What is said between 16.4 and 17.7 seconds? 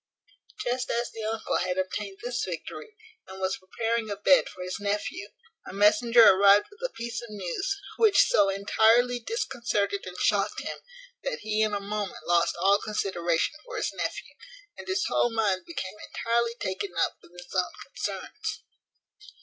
taken up with his own